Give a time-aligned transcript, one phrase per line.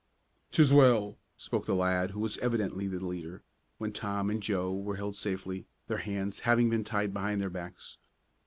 [0.51, 3.43] "'Tis well," spoke the lad who was evidently the leader,
[3.77, 7.97] when Tom and Joe were held safely, their hands having been tied behind their backs.